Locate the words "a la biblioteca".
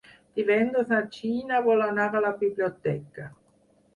2.19-3.29